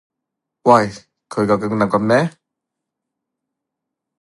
[0.63, 0.89] 喂
[1.29, 2.31] 佢究竟諗緊咩？